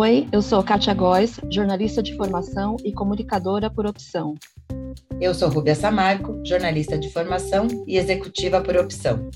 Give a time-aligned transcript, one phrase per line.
[0.00, 4.36] Oi, eu sou Kátia Góes, jornalista de formação e comunicadora por opção.
[5.20, 9.28] Eu sou Rubia Samarco, jornalista de formação e executiva por opção.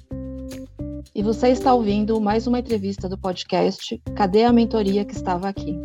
[1.13, 5.77] E você está ouvindo mais uma entrevista do podcast Cadê a Mentoria que estava aqui?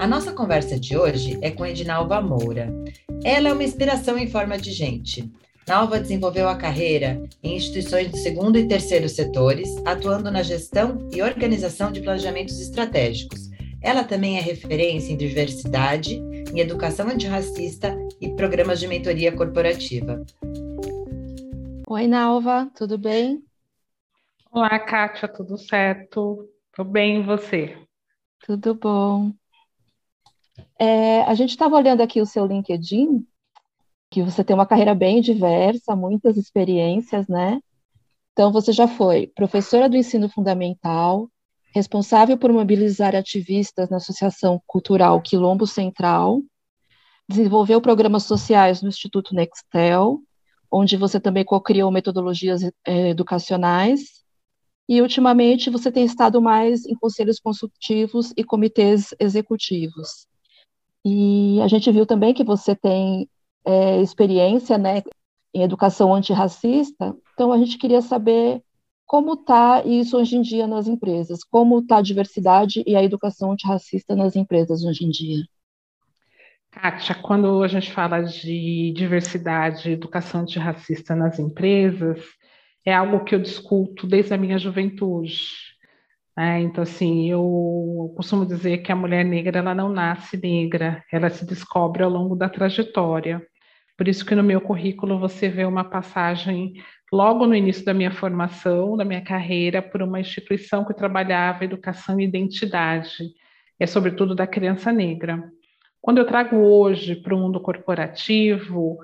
[0.00, 2.74] A nossa conversa de hoje é com Edinalva Moura.
[3.22, 5.32] Ela é uma inspiração em forma de gente.
[5.68, 11.22] Nalva desenvolveu a carreira em instituições do segundo e terceiro setores, atuando na gestão e
[11.22, 13.47] organização de planejamentos estratégicos,
[13.80, 16.16] ela também é referência em diversidade,
[16.52, 20.24] em educação antirracista e programas de mentoria corporativa.
[21.86, 23.42] Oi, Nalva, tudo bem?
[24.50, 26.48] Olá, Kátia, tudo certo?
[26.72, 27.76] Tudo bem e você?
[28.44, 29.32] Tudo bom.
[30.78, 33.26] É, a gente estava olhando aqui o seu LinkedIn,
[34.10, 37.60] que você tem uma carreira bem diversa, muitas experiências, né?
[38.32, 41.28] Então, você já foi professora do ensino fundamental,
[41.78, 46.42] responsável por mobilizar ativistas na Associação Cultural Quilombo Central,
[47.28, 50.20] desenvolveu programas sociais no Instituto Nextel,
[50.70, 54.24] onde você também co-criou metodologias eh, educacionais,
[54.88, 60.26] e ultimamente você tem estado mais em conselhos consultivos e comitês executivos.
[61.04, 63.28] E a gente viu também que você tem
[63.64, 65.02] é, experiência né,
[65.54, 68.62] em educação antirracista, então a gente queria saber
[69.08, 71.42] como está isso hoje em dia nas empresas?
[71.42, 75.44] Como está a diversidade e a educação antirracista nas empresas hoje em dia?
[76.70, 82.20] Kátia, quando a gente fala de diversidade e educação antirracista nas empresas,
[82.84, 85.40] é algo que eu discuto desde a minha juventude.
[86.36, 86.60] Né?
[86.60, 91.46] Então, assim, eu costumo dizer que a mulher negra ela não nasce negra, ela se
[91.46, 93.42] descobre ao longo da trajetória.
[93.96, 96.74] Por isso que no meu currículo você vê uma passagem
[97.12, 102.20] logo no início da minha formação, da minha carreira, por uma instituição que trabalhava educação
[102.20, 103.32] e identidade,
[103.78, 105.42] é sobretudo da criança negra.
[106.00, 108.98] Quando eu trago hoje para o mundo corporativo,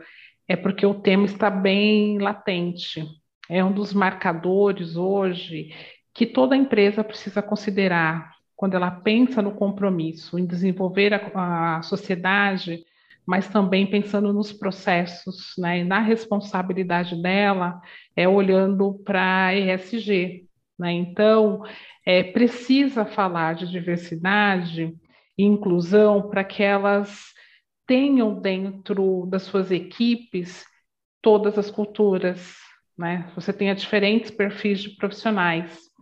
[0.49, 3.05] é porque o tema está bem latente.
[3.49, 5.71] É um dos marcadores hoje
[6.13, 12.85] que toda empresa precisa considerar quando ela pensa no compromisso em desenvolver a, a sociedade
[13.27, 17.81] mas também pensando nos processos, né, e na responsabilidade dela,
[18.15, 20.47] é olhando para ESG.
[20.79, 20.93] Né?
[20.93, 21.63] Então,
[22.05, 24.95] é, precisa falar de diversidade
[25.39, 27.33] e inclusão para que elas
[27.87, 30.65] tenham dentro das suas equipes
[31.23, 32.57] todas as culturas.
[32.97, 33.31] Né?
[33.35, 35.94] Você tenha diferentes perfis de profissionais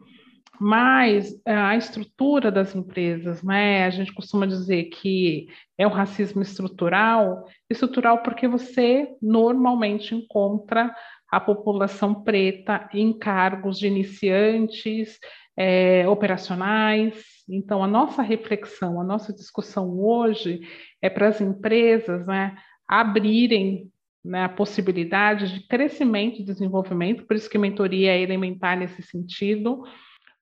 [0.62, 3.84] mas eh, a estrutura das empresas, né?
[3.84, 10.94] A gente costuma dizer que é o racismo estrutural, estrutural porque você normalmente encontra
[11.28, 15.18] a população preta em cargos de iniciantes,
[15.56, 17.20] é, operacionais.
[17.48, 20.60] Então, a nossa reflexão, a nossa discussão hoje
[21.02, 22.54] é para as empresas né,
[22.86, 23.90] abrirem
[24.24, 29.82] né, a possibilidade de crescimento e desenvolvimento, por isso que mentoria é elementar nesse sentido,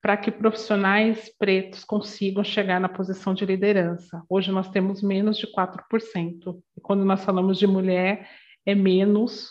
[0.00, 4.22] para que profissionais pretos consigam chegar na posição de liderança.
[4.28, 6.58] Hoje nós temos menos de 4%.
[6.76, 8.28] E quando nós falamos de mulher,
[8.64, 9.50] é menos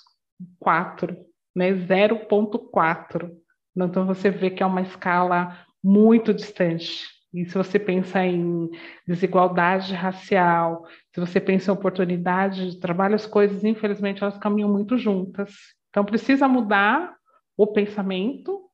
[0.59, 1.15] 4,
[1.55, 1.71] né?
[1.71, 3.31] 0,4.
[3.77, 7.05] Então você vê que é uma escala muito distante.
[7.31, 8.69] E se você pensa em
[9.07, 14.97] desigualdade racial, se você pensa em oportunidade de trabalho, as coisas, infelizmente, elas caminham muito
[14.97, 15.53] juntas.
[15.89, 17.15] Então precisa mudar
[17.55, 18.68] o pensamento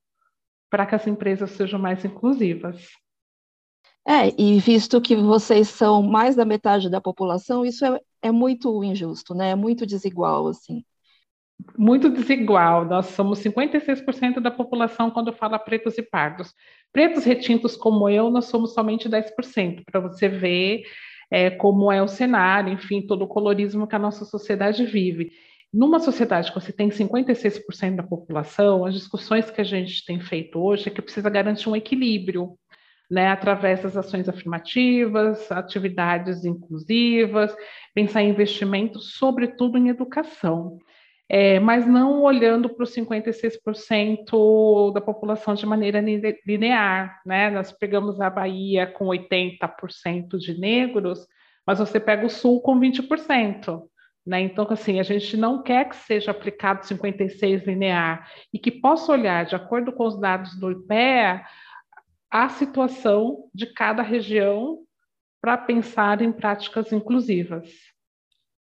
[0.69, 2.87] para que as empresas sejam mais inclusivas.
[4.07, 8.83] É, e visto que vocês são mais da metade da população, isso é, é muito
[8.83, 9.49] injusto, né?
[9.49, 10.83] É muito desigual, assim.
[11.77, 12.85] Muito desigual.
[12.85, 16.53] Nós somos 56% da população quando fala pretos e pardos.
[16.93, 20.83] Pretos retintos como eu, nós somos somente 10%, para você ver
[21.31, 25.31] é, como é o cenário, enfim, todo o colorismo que a nossa sociedade vive.
[25.75, 30.57] Numa sociedade que você tem 56% da população, as discussões que a gente tem feito
[30.57, 32.57] hoje é que precisa garantir um equilíbrio,
[33.11, 37.53] né, através das ações afirmativas, atividades inclusivas,
[37.93, 40.79] pensar em investimentos, sobretudo em educação.
[41.27, 46.01] É, mas não olhando para os 56% da população de maneira
[46.47, 47.21] linear.
[47.25, 47.49] Né?
[47.49, 51.27] Nós pegamos a Bahia com 80% de negros,
[51.67, 53.83] mas você pega o Sul com 20%.
[54.25, 54.41] Né?
[54.41, 59.45] Então, assim, a gente não quer que seja aplicado 56 linear e que possa olhar,
[59.45, 61.45] de acordo com os dados do IPEA,
[62.31, 64.79] a situação de cada região
[65.39, 67.69] para pensar em práticas inclusivas.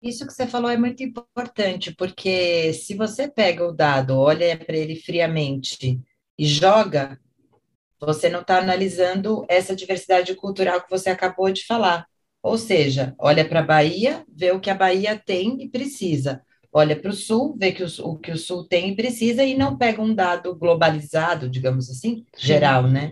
[0.02, 4.76] Isso que você falou é muito importante, porque se você pega o dado, olha para
[4.76, 6.02] ele friamente
[6.40, 7.20] e joga,
[8.00, 12.08] você não está analisando essa diversidade cultural que você acabou de falar.
[12.42, 16.42] Ou seja, olha para a Bahia, vê o que a Bahia tem e precisa.
[16.74, 19.56] Olha para o Sul, vê que o, o, que o Sul tem e precisa, e
[19.56, 22.48] não pega um dado globalizado, digamos assim, Sim.
[22.48, 23.12] geral, né?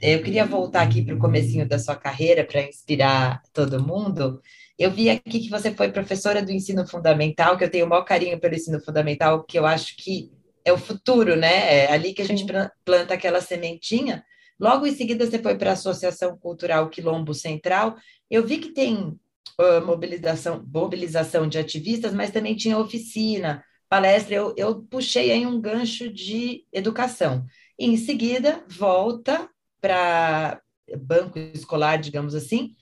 [0.00, 4.40] Eu queria voltar aqui para o comecinho da sua carreira para inspirar todo mundo.
[4.78, 8.04] Eu vi aqui que você foi professora do ensino fundamental, que eu tenho o maior
[8.04, 10.30] carinho pelo ensino fundamental, que eu acho que
[10.64, 11.84] é o futuro, né?
[11.84, 12.44] É ali que a gente
[12.84, 14.22] planta aquela sementinha.
[14.58, 17.96] Logo em seguida, você foi para a Associação Cultural Quilombo Central.
[18.30, 24.34] Eu vi que tem uh, mobilização, mobilização de ativistas, mas também tinha oficina, palestra.
[24.34, 27.44] Eu, eu puxei aí um gancho de educação.
[27.78, 29.48] Em seguida, volta
[29.80, 30.60] para
[30.98, 32.74] banco escolar, digamos assim,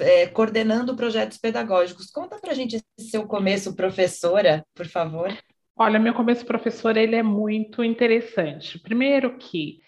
[0.00, 2.10] é, coordenando projetos pedagógicos.
[2.10, 5.36] Conta para a gente seu começo, professora, por favor.
[5.76, 8.78] Olha, meu começo professor ele é muito interessante.
[8.80, 9.80] Primeiro que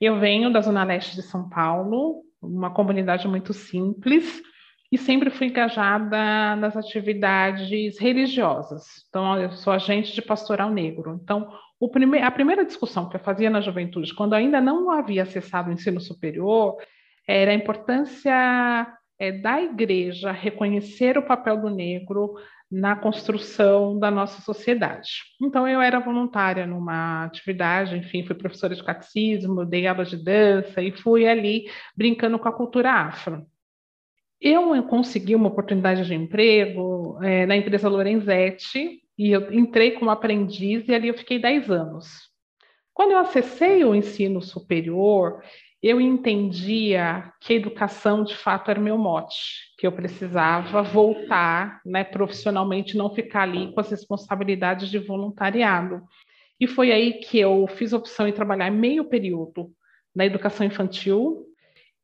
[0.00, 4.40] eu venho da zona leste de São Paulo, uma comunidade muito simples,
[4.90, 8.84] e sempre fui engajada nas atividades religiosas.
[9.08, 11.20] Então, eu sou agente de pastoral negro.
[11.22, 11.50] Então,
[11.92, 15.72] prime a primeira discussão que eu fazia na juventude, quando ainda não havia acessado o
[15.72, 16.76] ensino superior,
[17.26, 18.86] era a importância
[19.18, 22.34] é, da igreja reconhecer o papel do negro
[22.70, 25.22] na construção da nossa sociedade.
[25.40, 30.82] Então, eu era voluntária numa atividade, enfim, fui professora de catecismo, dei aula de dança
[30.82, 33.46] e fui ali brincando com a cultura afro.
[34.40, 40.86] Eu consegui uma oportunidade de emprego é, na empresa Lorenzetti e eu entrei como aprendiz
[40.86, 42.28] e ali eu fiquei 10 anos.
[42.94, 45.42] Quando eu acessei o ensino superior,
[45.82, 52.02] eu entendia que a educação de fato era meu mote, que eu precisava voltar né,
[52.02, 56.02] profissionalmente, não ficar ali com as responsabilidades de voluntariado.
[56.60, 59.70] E foi aí que eu fiz a opção de trabalhar meio período
[60.14, 61.44] na educação infantil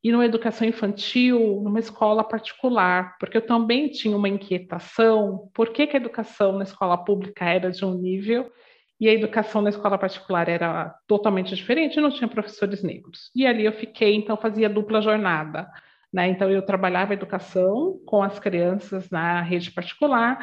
[0.04, 5.86] e numa educação infantil numa escola particular, porque eu também tinha uma inquietação, por que,
[5.88, 8.52] que a educação na escola pública era de um nível
[9.00, 13.30] e a educação na escola particular era totalmente diferente, não tinha professores negros.
[13.34, 15.68] E ali eu fiquei, então fazia dupla jornada.
[16.12, 16.28] Né?
[16.28, 20.38] Então eu trabalhava educação com as crianças na rede particular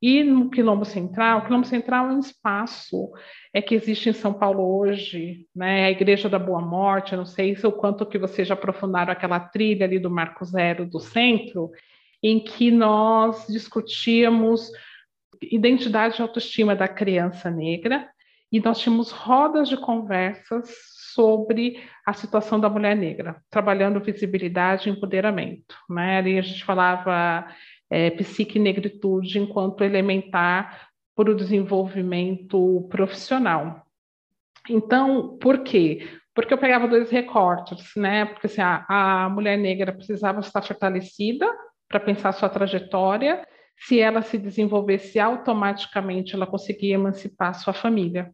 [0.00, 3.10] e no Quilombo Central, o Quilombo Central é um espaço
[3.52, 5.86] é que existe em São Paulo hoje, né?
[5.86, 9.10] A Igreja da Boa Morte, eu não sei se o quanto que vocês já aprofundaram
[9.10, 11.70] aquela trilha ali do Marco Zero do centro,
[12.22, 14.70] em que nós discutíamos
[15.42, 18.08] identidade e autoestima da criança negra,
[18.50, 20.70] e nós tínhamos rodas de conversas
[21.12, 25.74] sobre a situação da mulher negra, trabalhando visibilidade e empoderamento.
[25.90, 26.18] Né?
[26.18, 27.46] Ali a gente falava
[27.90, 33.84] é, psique e negritude enquanto elementar para o desenvolvimento profissional.
[34.68, 36.06] Então, por quê?
[36.34, 38.26] Porque eu pegava dois recortes, né?
[38.26, 38.84] Porque assim, a,
[39.24, 41.50] a mulher negra precisava estar fortalecida
[41.88, 43.46] para pensar sua trajetória
[43.78, 48.32] se ela se desenvolvesse automaticamente, ela conseguia emancipar sua família.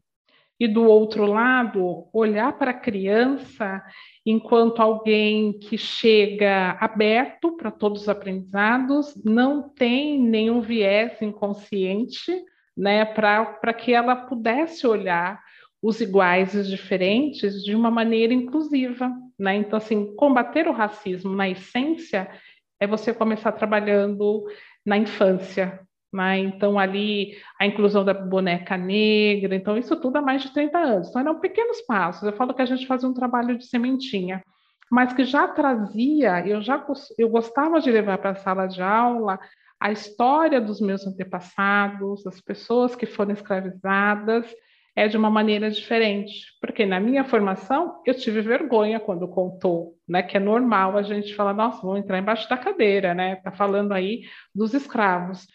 [0.61, 3.83] E do outro lado, olhar para a criança
[4.25, 12.33] enquanto alguém que chega aberto para todos os aprendizados, não tem nenhum viés inconsciente,
[12.77, 15.41] né, para que ela pudesse olhar
[15.83, 19.57] os iguais e os diferentes de uma maneira inclusiva, né?
[19.57, 22.31] Então, assim, combater o racismo na essência
[22.79, 24.45] é você começar trabalhando
[24.85, 25.81] na infância.
[26.13, 26.39] Né?
[26.39, 31.09] Então, ali, a inclusão da boneca negra, então, isso tudo há mais de 30 anos.
[31.09, 32.23] Então, eram pequenos passos.
[32.23, 34.43] Eu falo que a gente fazia um trabalho de sementinha,
[34.91, 36.85] mas que já trazia, eu já
[37.19, 39.39] eu gostava de levar para a sala de aula
[39.81, 44.47] a história dos meus antepassados, das pessoas que foram escravizadas,
[44.95, 50.23] é de uma maneira diferente, porque na minha formação eu tive vergonha quando contou, né,
[50.23, 53.93] que é normal a gente falar, nossa, vamos entrar embaixo da cadeira, né, tá falando
[53.93, 54.23] aí
[54.55, 55.47] dos escravos.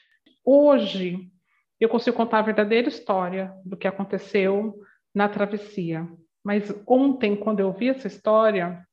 [0.44, 1.29] Hoje
[1.79, 4.75] eu consigo contar a verdadeira história do que aconteceu
[5.13, 6.08] na travessia,
[6.44, 8.84] mas ontem quando eu vi essa história,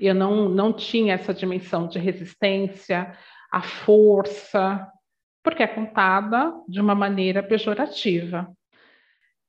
[0.00, 3.16] eu não não tinha essa dimensão de resistência,
[3.50, 4.88] a força,
[5.42, 8.48] porque é contada de uma maneira pejorativa.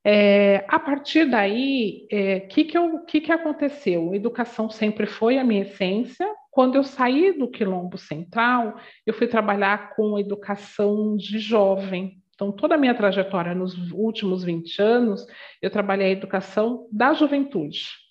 [0.07, 4.13] É, a partir daí, o é, que, que, que, que aconteceu?
[4.13, 6.31] Educação sempre foi a minha essência.
[6.51, 12.21] Quando eu saí do Quilombo Central, eu fui trabalhar com educação de jovem.
[12.35, 15.25] Então, toda a minha trajetória nos últimos 20 anos,
[15.59, 18.04] eu trabalhei a educação da juventude.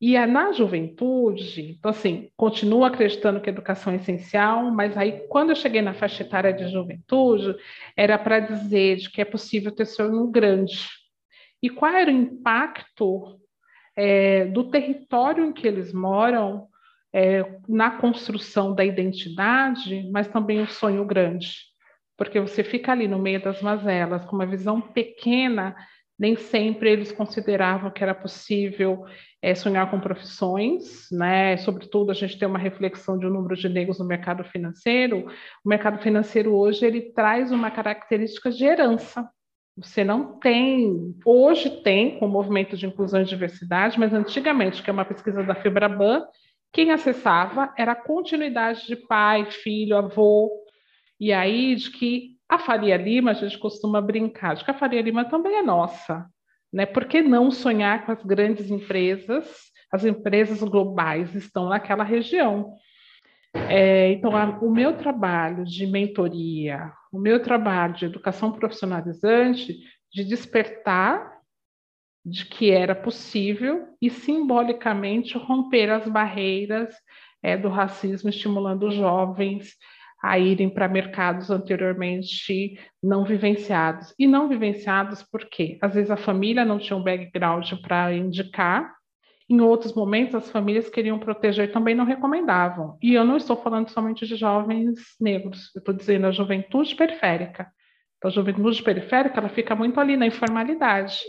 [0.00, 5.50] E é na juventude, então assim, continuo acreditando que educação é essencial, mas aí quando
[5.50, 7.56] eu cheguei na faixa etária de juventude,
[7.96, 10.86] era para dizer de que é possível ter sonho grande.
[11.62, 13.40] E qual era o impacto
[13.96, 16.68] é, do território em que eles moram
[17.12, 21.54] é, na construção da identidade, mas também o sonho grande.
[22.14, 25.74] Porque você fica ali no meio das mazelas, com uma visão pequena,
[26.18, 29.04] nem sempre eles consideravam que era possível
[29.46, 31.56] é, sonhar com profissões, né?
[31.58, 35.28] Sobretudo a gente tem uma reflexão de um número de negros no mercado financeiro.
[35.64, 39.30] O mercado financeiro hoje ele traz uma característica de herança.
[39.76, 44.90] Você não tem, hoje tem com o movimento de inclusão e diversidade, mas antigamente, que
[44.90, 46.26] é uma pesquisa da Fibraban,
[46.72, 50.50] quem acessava era a continuidade de pai, filho, avô,
[51.20, 55.02] e aí de que a Faria Lima, a gente costuma brincar, de que a Faria
[55.02, 56.26] Lima também é nossa,
[56.76, 56.84] né?
[56.84, 59.72] Por que não sonhar com as grandes empresas?
[59.90, 62.74] As empresas globais estão naquela região.
[63.70, 69.74] É, então, a, o meu trabalho de mentoria, o meu trabalho de educação profissionalizante,
[70.12, 71.40] de despertar
[72.22, 76.94] de que era possível e simbolicamente romper as barreiras
[77.42, 79.76] é, do racismo, estimulando jovens
[80.22, 84.14] a irem para mercados anteriormente não vivenciados.
[84.18, 88.94] E não vivenciados porque às vezes a família não tinha um background para indicar,
[89.48, 92.98] em outros momentos as famílias queriam proteger também não recomendavam.
[93.00, 97.70] E eu não estou falando somente de jovens negros, eu estou dizendo a juventude periférica.
[98.16, 101.20] Então, a juventude periférica ela fica muito ali na informalidade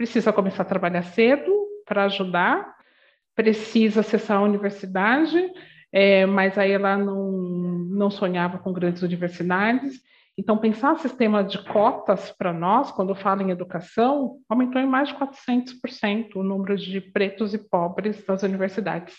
[0.00, 1.52] precisa começar a trabalhar cedo
[1.84, 2.74] para ajudar,
[3.34, 5.38] precisa acessar a universidade,
[5.92, 10.00] é, mas aí ela não, não sonhava com grandes universidades.
[10.38, 15.14] Então, pensar sistema de cotas para nós, quando fala em educação, aumentou em mais de
[15.14, 19.14] 400% o número de pretos e pobres das universidades.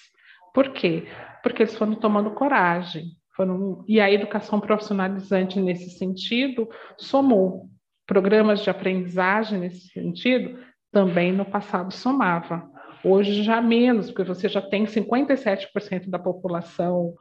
[0.54, 1.08] Por quê?
[1.44, 3.12] Porque eles foram tomando coragem.
[3.36, 3.84] Foram...
[3.88, 7.70] E a educação profissionalizante, nesse sentido, somou
[8.08, 10.60] programas de aprendizagem nesse sentido,
[10.92, 12.70] também no passado somava.
[13.04, 17.16] Hoje já menos, porque você já tem 57% da população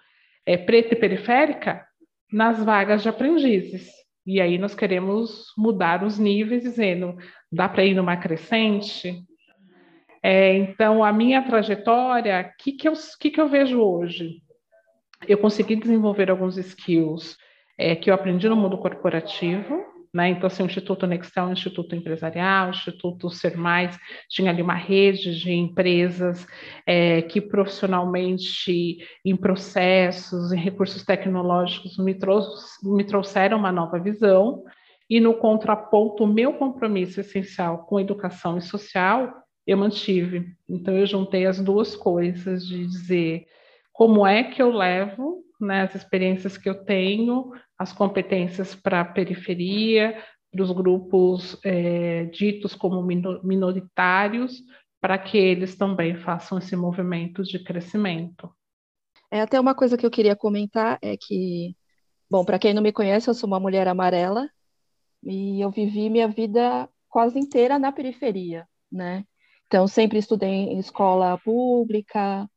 [0.44, 1.86] é, preta e periférica
[2.30, 3.90] nas vagas de aprendizes.
[4.26, 7.16] E aí nós queremos mudar os níveis, dizendo,
[7.50, 9.24] dá para ir numa crescente?
[10.22, 14.42] É, então, a minha trajetória, o que, que, eu, que, que eu vejo hoje?
[15.26, 17.36] Eu consegui desenvolver alguns skills
[17.78, 20.30] é, que eu aprendi no mundo corporativo, né?
[20.30, 23.96] Então, assim, o Instituto Nextel é um instituto empresarial, o Instituto Ser Mais
[24.28, 26.46] tinha ali uma rede de empresas
[26.84, 32.16] é, que profissionalmente, em processos, em recursos tecnológicos, me,
[32.82, 34.64] me trouxeram uma nova visão.
[35.08, 39.32] E no contraponto, o meu compromisso essencial com educação e social,
[39.66, 40.46] eu mantive.
[40.68, 43.46] Então, eu juntei as duas coisas de dizer
[43.92, 49.04] como é que eu levo né, as experiências que eu tenho, as competências para a
[49.04, 50.22] periferia,
[50.58, 54.62] os grupos é, ditos como minoritários,
[55.00, 58.50] para que eles também façam esse movimento de crescimento.
[59.30, 61.76] É até uma coisa que eu queria comentar é que,
[62.28, 64.48] bom, para quem não me conhece, eu sou uma mulher amarela
[65.22, 69.24] e eu vivi minha vida quase inteira na periferia, né?
[69.66, 72.48] Então sempre estudei em escola pública,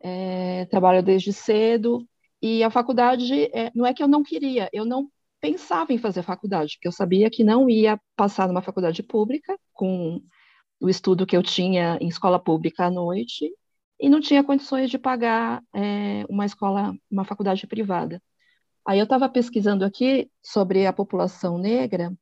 [0.00, 2.06] é, trabalho desde cedo
[2.42, 6.22] e a faculdade, é, não é que eu não queria, eu não pensava em fazer
[6.22, 10.22] faculdade, porque eu sabia que não ia passar numa faculdade pública, com
[10.80, 13.50] o estudo que eu tinha em escola pública à noite,
[13.98, 18.22] e não tinha condições de pagar é, uma escola, uma faculdade privada.
[18.86, 22.12] Aí eu estava pesquisando aqui sobre a população negra,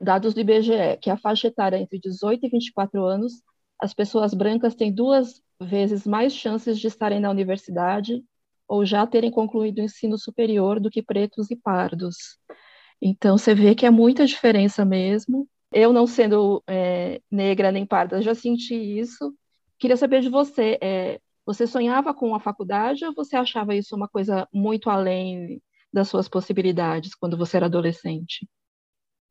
[0.00, 3.42] dados do IBGE, que é a faixa etária entre 18 e 24 anos,
[3.80, 8.22] as pessoas brancas têm duas vezes mais chances de estarem na universidade
[8.70, 12.38] ou já terem concluído o ensino superior do que pretos e pardos.
[13.02, 15.48] Então, você vê que é muita diferença mesmo.
[15.72, 19.34] Eu, não sendo é, negra nem parda, já senti isso.
[19.76, 24.06] Queria saber de você, é, você sonhava com a faculdade ou você achava isso uma
[24.06, 25.60] coisa muito além
[25.92, 28.48] das suas possibilidades quando você era adolescente?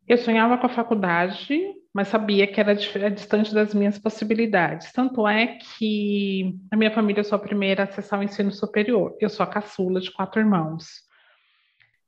[0.06, 1.56] Eu sonhava com a faculdade,
[1.94, 4.92] mas sabia que era distante das minhas possibilidades.
[4.92, 9.16] Tanto é que a minha família sou a primeira a acessar o ensino superior.
[9.20, 10.86] Eu sou a caçula de quatro irmãos.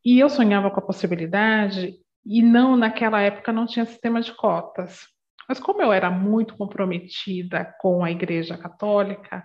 [0.05, 1.95] E eu sonhava com a possibilidade,
[2.25, 5.07] e não naquela época não tinha sistema de cotas.
[5.47, 9.43] Mas como eu era muito comprometida com a Igreja Católica,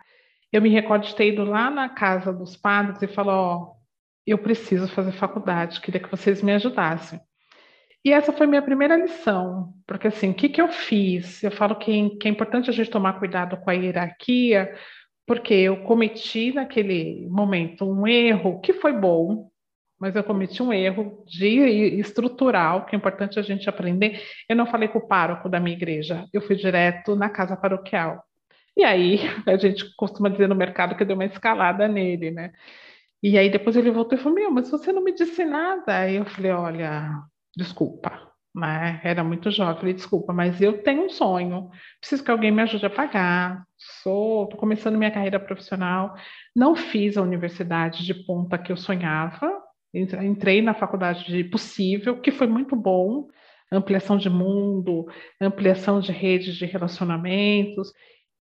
[0.52, 3.76] eu me recordo de ter ido lá na casa dos padres e falar: ó, oh,
[4.26, 7.20] eu preciso fazer faculdade, queria que vocês me ajudassem.
[8.06, 11.42] E essa foi minha primeira lição, porque assim, o que, que eu fiz?
[11.42, 14.72] Eu falo que, que é importante a gente tomar cuidado com a hierarquia,
[15.26, 19.50] porque eu cometi naquele momento um erro que foi bom,
[19.98, 24.22] mas eu cometi um erro de estrutural, que é importante a gente aprender.
[24.48, 28.22] Eu não falei com o pároco da minha igreja, eu fui direto na casa paroquial.
[28.76, 32.52] E aí a gente costuma dizer no mercado que deu uma escalada nele, né?
[33.20, 35.98] E aí depois ele voltou e falou: Meu, mas você não me disse nada.
[36.02, 39.76] Aí eu falei: Olha, desculpa, mas era muito jovem.
[39.76, 41.70] Falei: Desculpa, mas eu tenho um sonho,
[42.00, 43.64] preciso que alguém me ajude a pagar.
[44.02, 46.14] Sou, estou começando minha carreira profissional.
[46.54, 49.50] Não fiz a universidade de ponta que eu sonhava.
[49.94, 53.28] Entrei na faculdade de possível, que foi muito bom
[53.70, 55.06] ampliação de mundo,
[55.40, 57.92] ampliação de redes de relacionamentos.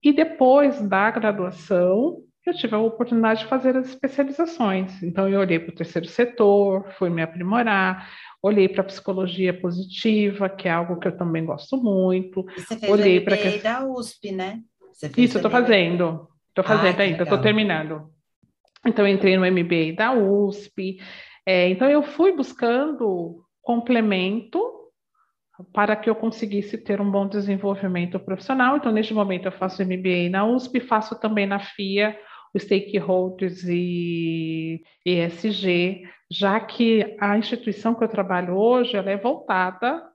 [0.04, 5.02] E depois da graduação, eu tive a oportunidade de fazer as especializações.
[5.04, 8.10] Então, eu olhei para o terceiro setor, fui me aprimorar,
[8.42, 12.44] olhei para a psicologia positiva, que é algo que eu também gosto muito.
[12.58, 14.62] Você fez olhei para da USP, né?
[15.18, 16.28] Isso, eu estou fazendo.
[16.50, 18.10] Estou fazendo ah, ainda, estou terminando.
[18.86, 21.00] Então, eu entrei no MBA da USP.
[21.46, 24.60] É, então, eu fui buscando complemento
[25.74, 28.78] para que eu conseguisse ter um bom desenvolvimento profissional.
[28.78, 32.18] Então, neste momento, eu faço MBA na USP, faço também na FIA,
[32.54, 40.12] o Stakeholders e ESG, já que a instituição que eu trabalho hoje ela é voltada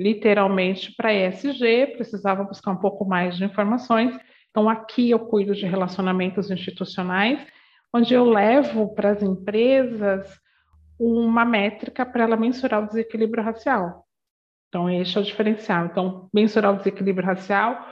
[0.00, 4.16] literalmente para ESG, precisava buscar um pouco mais de informações.
[4.50, 7.44] Então, aqui eu cuido de relacionamentos institucionais,
[7.92, 10.38] onde eu levo para as empresas
[10.98, 14.04] uma métrica para ela mensurar o desequilíbrio racial.
[14.68, 15.86] Então, esse é o diferencial.
[15.86, 17.86] Então, mensurar o desequilíbrio racial,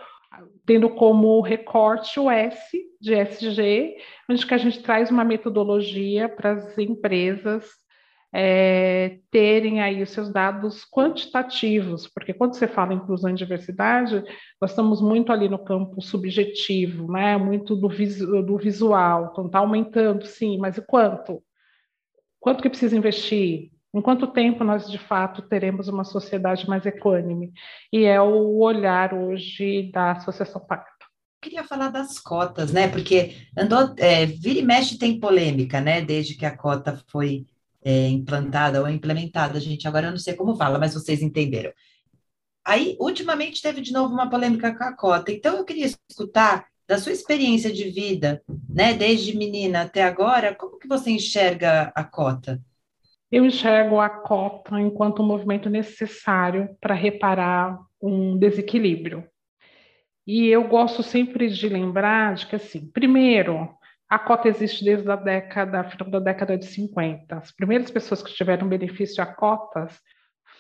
[0.65, 3.97] tendo como recorte o S de SG,
[4.29, 7.65] onde que a gente traz uma metodologia para as empresas
[8.39, 14.23] é, terem aí os seus dados quantitativos, porque quando você fala em inclusão e diversidade,
[14.61, 17.37] nós estamos muito ali no campo subjetivo, né?
[17.39, 21.43] muito do, visu, do visual, então está aumentando, sim, mas e quanto?
[22.39, 23.71] Quanto que precisa investir?
[23.97, 27.51] Em quanto tempo nós, de fato, teremos uma sociedade mais equânime?
[27.91, 31.07] E é o olhar hoje da Associação Pacto.
[31.41, 32.89] Queria falar das cotas, né?
[32.89, 36.03] Porque andou, é, vira e mexe tem polêmica, né?
[36.03, 37.47] Desde que a cota foi
[37.83, 39.89] é, implantada ou implementada, gente.
[39.89, 41.73] Agora eu não sei como fala, mas vocês entenderam.
[42.63, 45.33] Aí, ultimamente, teve de novo uma polêmica com a cota.
[45.33, 48.93] Então, eu queria escutar da sua experiência de vida, né?
[48.93, 52.61] Desde menina até agora, como que você enxerga a cota?
[53.37, 59.29] Eu enxergo a cota enquanto um movimento necessário para reparar um desequilíbrio.
[60.27, 63.69] E eu gosto sempre de lembrar de que, assim, primeiro,
[64.09, 67.37] a cota existe desde a década, final da década de 50.
[67.37, 70.01] As primeiras pessoas que tiveram benefício a cotas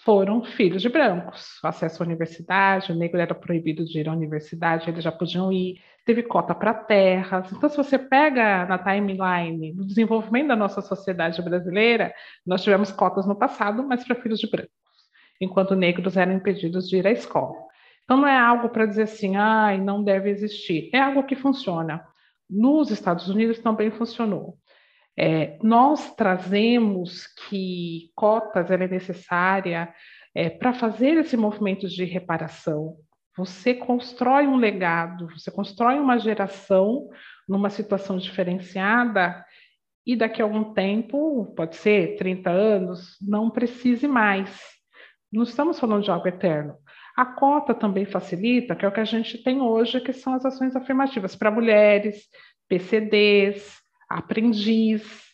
[0.05, 1.59] foram filhos de brancos.
[1.65, 5.81] Acesso à universidade, o negro era proibido de ir à universidade, eles já podiam ir
[6.07, 7.53] teve cota para terras.
[7.53, 12.15] Então, se você pega na timeline do desenvolvimento da nossa sociedade brasileira,
[12.47, 14.71] nós tivemos cotas no passado, mas para filhos de brancos,
[15.41, 17.57] enquanto negros eram impedidos de ir à escola.
[18.05, 20.89] Então, não é algo para dizer assim, ah, não deve existir.
[20.95, 22.07] É algo que funciona.
[22.49, 24.57] Nos Estados Unidos também funcionou.
[25.19, 29.93] É, nós trazemos que cotas é necessária
[30.33, 32.97] é, para fazer esse movimento de reparação,
[33.37, 37.09] você constrói um legado, você constrói uma geração
[37.49, 39.45] numa situação diferenciada
[40.07, 44.57] e daqui a algum tempo, pode ser 30 anos, não precise mais.
[45.33, 46.77] Não estamos falando de algo eterno.
[47.17, 50.45] A cota também facilita, que é o que a gente tem hoje, que são as
[50.45, 52.29] ações afirmativas para mulheres,
[52.69, 55.25] PCDs, aprendiz.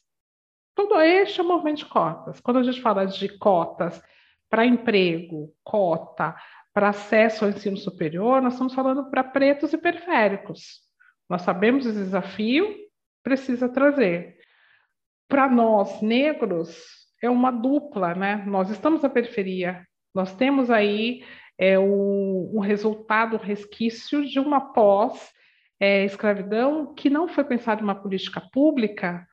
[0.74, 2.40] Tudo este é o movimento de cotas.
[2.40, 4.02] Quando a gente fala de cotas
[4.48, 6.34] para emprego, cota
[6.72, 10.80] para acesso ao ensino superior, nós estamos falando para pretos e periféricos.
[11.28, 12.74] Nós sabemos esse desafio,
[13.22, 14.36] precisa trazer.
[15.28, 16.76] Para nós, negros,
[17.22, 18.42] é uma dupla, né?
[18.46, 21.24] Nós estamos na periferia, nós temos aí
[21.58, 27.94] é, um, um resultado, um resquício de uma pós-escravidão é, que não foi pensada uma
[27.94, 29.26] política pública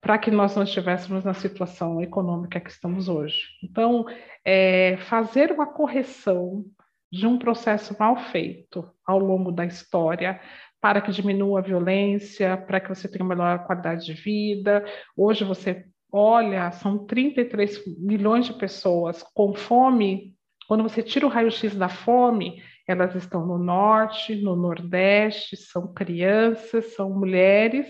[0.00, 3.42] para que nós não estivéssemos na situação econômica que estamos hoje.
[3.62, 4.04] Então,
[4.44, 6.64] é, fazer uma correção
[7.10, 10.40] de um processo mal feito ao longo da história
[10.80, 14.84] para que diminua a violência, para que você tenha uma melhor qualidade de vida.
[15.16, 20.34] Hoje você olha, são 33 milhões de pessoas com fome.
[20.68, 26.94] Quando você tira o raio-x da fome, elas estão no norte, no nordeste, são crianças,
[26.94, 27.86] são mulheres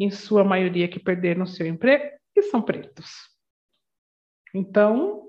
[0.00, 3.10] em sua maioria que perderam seu emprego, e são pretos.
[4.54, 5.22] Então,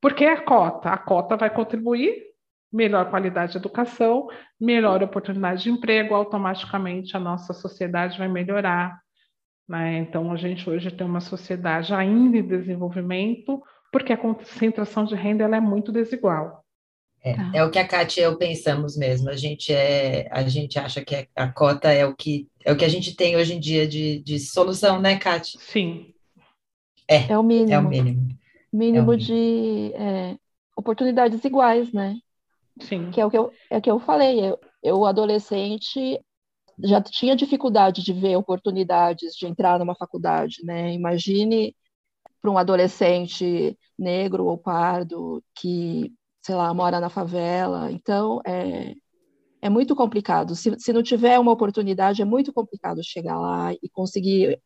[0.00, 0.90] por que a cota?
[0.90, 2.32] A cota vai contribuir
[2.72, 8.98] melhor qualidade de educação, melhor oportunidade de emprego, automaticamente a nossa sociedade vai melhorar.
[9.68, 9.98] Né?
[9.98, 15.44] Então, a gente hoje tem uma sociedade ainda em desenvolvimento, porque a concentração de renda
[15.44, 16.61] ela é muito desigual.
[17.24, 17.52] É, tá.
[17.54, 19.30] é o que a Kátia e eu pensamos mesmo.
[19.30, 22.84] A gente é, a gente acha que a cota é o que é o que
[22.84, 25.58] a gente tem hoje em dia de, de solução, né, Kátia?
[25.60, 26.12] Sim.
[27.08, 27.72] É, é o mínimo.
[27.72, 28.28] É o mínimo.
[28.72, 30.36] Mínimo é o de é,
[30.76, 32.16] oportunidades iguais, né?
[32.80, 33.10] Sim.
[33.10, 34.40] Que é o que eu, é o que eu falei.
[34.40, 36.18] Eu, eu, adolescente,
[36.82, 40.92] já tinha dificuldade de ver oportunidades de entrar numa faculdade, né?
[40.92, 41.76] Imagine
[42.40, 47.90] para um adolescente negro ou pardo que, sei lá, mora na favela.
[47.90, 48.94] Então, é,
[49.62, 50.54] é muito complicado.
[50.54, 54.60] Se, se não tiver uma oportunidade, é muito complicado chegar lá e conseguir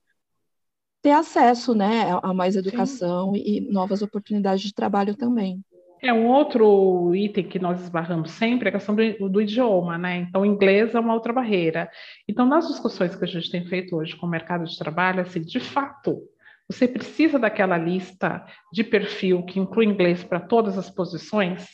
[1.03, 3.43] ter acesso né, a mais educação Sim.
[3.45, 5.63] e novas oportunidades de trabalho também.
[6.03, 10.19] É um outro item que nós esbarramos sempre é a questão do, do, idioma, né?
[10.19, 11.91] Então, o inglês é uma outra barreira.
[12.29, 15.41] Então, nas discussões que a gente tem feito hoje com o mercado de trabalho, assim,
[15.41, 16.23] de fato,
[16.69, 21.67] você precisa daquela lista de perfil que inclui inglês para todas as posições?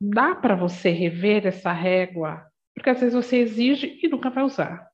[0.00, 2.46] Dá para você rever essa régua?
[2.74, 4.86] Porque às vezes você exige e nunca vai usar.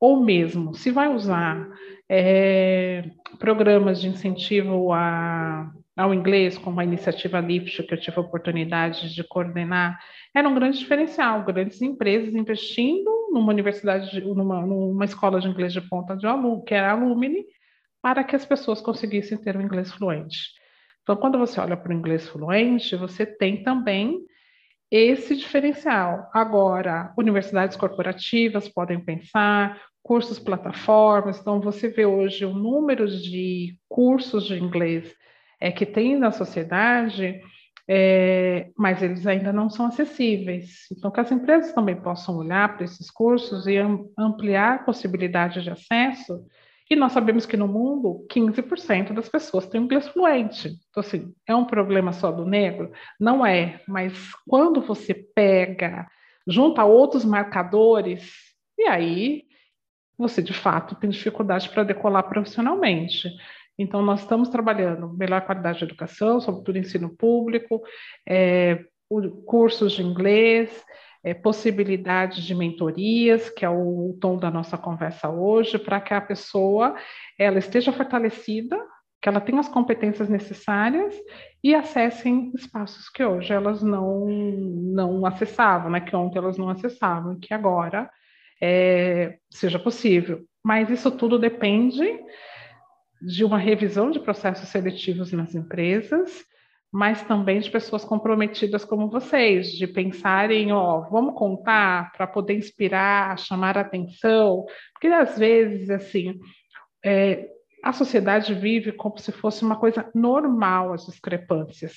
[0.00, 1.68] Ou mesmo, se vai usar
[2.08, 8.20] é, programas de incentivo a ao inglês, como a iniciativa LIFT, que eu tive a
[8.20, 9.98] oportunidade de coordenar,
[10.34, 11.42] era um grande diferencial.
[11.42, 16.74] Grandes empresas investindo numa universidade, numa, numa escola de inglês de ponta de aluno, que
[16.74, 17.46] era Alumni,
[18.02, 20.50] para que as pessoas conseguissem ter o inglês fluente.
[21.02, 24.24] Então, quando você olha para o inglês fluente, você tem também
[24.90, 26.28] esse diferencial.
[26.32, 34.46] Agora, universidades corporativas podem pensar, cursos plataformas, então você vê hoje o número de cursos
[34.46, 35.12] de inglês
[35.60, 37.40] é, que tem na sociedade,
[37.88, 40.86] é, mas eles ainda não são acessíveis.
[40.92, 43.76] Então, que as empresas também possam olhar para esses cursos e
[44.18, 46.44] ampliar a possibilidade de acesso.
[46.88, 50.68] E nós sabemos que no mundo, 15% das pessoas têm inglês fluente.
[50.88, 52.92] Então, assim, é um problema só do negro?
[53.18, 54.12] Não é, mas
[54.46, 56.06] quando você pega,
[56.46, 58.32] junta outros marcadores,
[58.78, 59.42] e aí
[60.16, 63.28] você de fato tem dificuldade para decolar profissionalmente.
[63.78, 67.82] Então, nós estamos trabalhando melhor qualidade de educação, sobretudo ensino público,
[68.26, 68.84] é,
[69.44, 70.84] cursos de inglês,
[71.26, 76.20] é, possibilidades de mentorias, que é o tom da nossa conversa hoje, para que a
[76.20, 76.94] pessoa
[77.36, 78.78] ela esteja fortalecida,
[79.20, 81.16] que ela tenha as competências necessárias
[81.64, 86.00] e acessem espaços que hoje elas não, não acessavam, né?
[86.00, 88.08] que ontem elas não acessavam, que agora
[88.62, 90.44] é, seja possível.
[90.64, 92.20] Mas isso tudo depende
[93.20, 96.44] de uma revisão de processos seletivos nas empresas,
[96.96, 103.38] mas também de pessoas comprometidas como vocês, de pensarem, ó, vamos contar para poder inspirar,
[103.38, 106.40] chamar atenção, porque às vezes, assim,
[107.04, 107.50] é,
[107.84, 111.92] a sociedade vive como se fosse uma coisa normal as discrepâncias.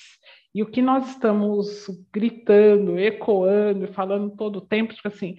[0.54, 5.34] E o que nós estamos gritando, ecoando, falando todo o tempo, tipo assim,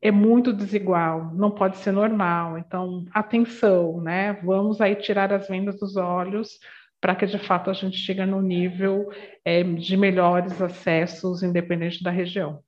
[0.00, 2.56] é muito desigual, não pode ser normal.
[2.56, 4.34] Então, atenção, né?
[4.44, 6.60] Vamos aí tirar as vendas dos olhos
[7.02, 9.10] para que de fato a gente chegue no nível
[9.44, 12.62] é, de melhores acessos, independente da região.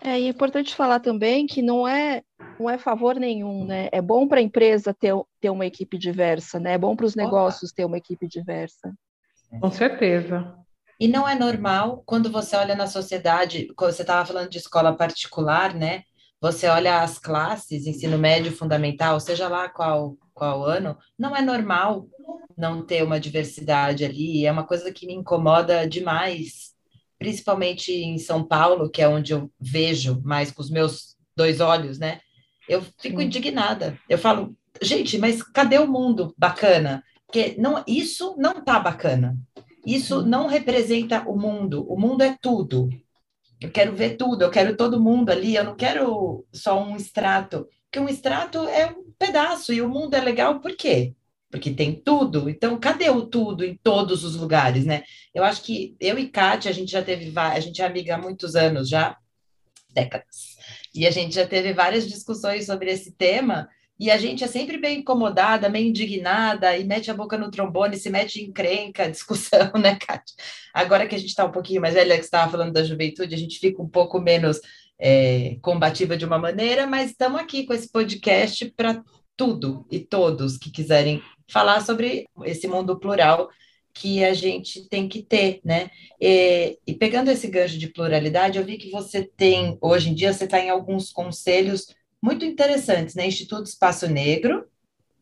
[0.00, 2.22] É, é importante falar também que não é
[2.60, 3.88] não é favor nenhum, né?
[3.90, 6.74] É bom para a empresa ter, ter uma equipe diversa, né?
[6.74, 8.92] É bom para os negócios ter uma equipe diversa.
[9.60, 10.54] Com certeza.
[11.00, 14.96] E não é normal quando você olha na sociedade, quando você estava falando de escola
[14.96, 16.02] particular, né?
[16.44, 22.08] você olha as classes, ensino médio, fundamental, seja lá qual, qual ano, não é normal
[22.56, 26.72] não ter uma diversidade ali, é uma coisa que me incomoda demais,
[27.18, 31.98] principalmente em São Paulo, que é onde eu vejo mais com os meus dois olhos,
[31.98, 32.20] né?
[32.68, 33.26] Eu fico Sim.
[33.26, 33.98] indignada.
[34.08, 37.02] Eu falo, gente, mas cadê o mundo bacana?
[37.26, 39.36] Porque não, isso não tá bacana.
[39.86, 41.84] Isso não representa o mundo.
[41.90, 42.88] O mundo é tudo.
[43.60, 47.66] Eu quero ver tudo, eu quero todo mundo ali, eu não quero só um extrato.
[47.94, 51.14] Porque um extrato é um pedaço e o mundo é legal por quê?
[51.48, 52.50] Porque tem tudo.
[52.50, 55.04] Então, cadê o tudo em todos os lugares, né?
[55.32, 58.18] Eu acho que eu e Kátia, a gente já teve, a gente é amiga há
[58.18, 59.16] muitos anos já,
[59.92, 60.56] décadas.
[60.92, 64.76] E a gente já teve várias discussões sobre esse tema, e a gente é sempre
[64.76, 69.70] bem incomodada, meio indignada, e mete a boca no trombone, se mete em crenca, discussão,
[69.80, 70.34] né, Kátia?
[70.74, 73.36] Agora que a gente está um pouquinho mais velha, que você estava falando da juventude,
[73.36, 74.58] a gente fica um pouco menos
[74.98, 79.02] é, combativa de uma maneira, mas estamos aqui com esse podcast para
[79.36, 83.50] tudo e todos que quiserem falar sobre esse mundo plural
[83.92, 85.88] que a gente tem que ter, né?
[86.20, 90.32] E, e pegando esse gancho de pluralidade, eu vi que você tem, hoje em dia,
[90.32, 93.26] você está em alguns conselhos muito interessantes, né?
[93.26, 94.66] Instituto Espaço Negro,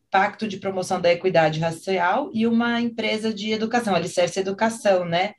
[0.09, 5.33] Pacto de Promoção da Equidade Racial e uma empresa de educação, Alicerce Educação, né?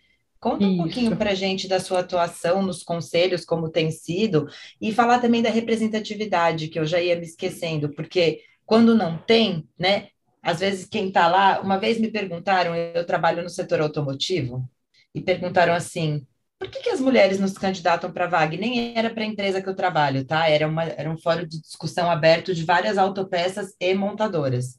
[0.44, 4.46] Conta um pouquinho para a gente da sua atuação nos conselhos, como tem sido,
[4.78, 9.66] e falar também da representatividade, que eu já ia me esquecendo, porque quando não tem,
[9.78, 10.08] né?
[10.42, 14.68] Às vezes quem está lá, uma vez me perguntaram, eu trabalho no setor automotivo,
[15.14, 16.26] e perguntaram assim:
[16.58, 18.54] por que, que as mulheres nos candidatam para vaga?
[18.54, 20.46] E nem era para a empresa que eu trabalho, tá?
[20.46, 24.78] Era, uma, era um fórum de discussão aberto de várias autopeças e montadoras.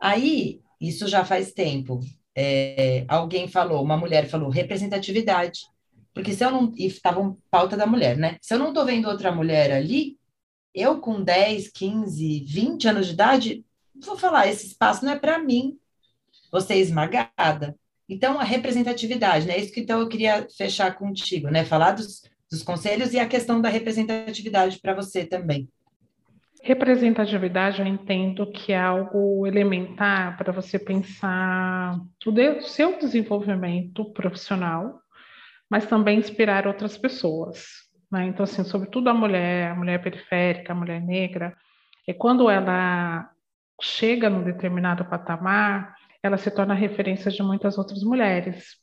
[0.00, 1.98] Aí, isso já faz tempo.
[2.34, 5.60] É, alguém falou, uma mulher falou, representatividade.
[6.14, 6.72] Porque se eu não.
[6.76, 8.36] E estava um pauta da mulher, né?
[8.40, 10.18] Se eu não estou vendo outra mulher ali,
[10.74, 13.64] eu com 10, 15, 20 anos de idade,
[13.94, 15.78] vou falar, esse espaço não é para mim.
[16.50, 17.76] Você é esmagada.
[18.08, 19.58] Então, a representatividade, né?
[19.58, 21.64] Isso que então eu queria fechar contigo, né?
[21.64, 25.68] Falar dos, dos conselhos e a questão da representatividade para você também.
[26.64, 35.00] Representatividade, eu entendo que é algo elementar para você pensar o seu desenvolvimento profissional,
[35.68, 37.66] mas também inspirar outras pessoas.
[38.10, 38.26] Né?
[38.26, 41.56] Então, assim, sobretudo a mulher, a mulher periférica, a mulher negra,
[42.06, 43.28] é quando ela
[43.80, 48.76] chega num determinado patamar, ela se torna referência de muitas outras mulheres.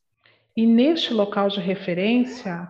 [0.55, 2.67] E neste local de referência,